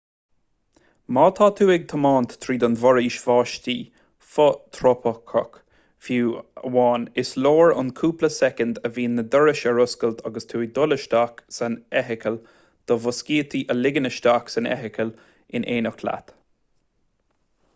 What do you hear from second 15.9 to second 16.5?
leat